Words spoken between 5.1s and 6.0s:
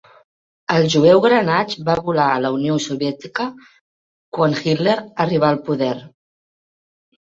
arribà al poder.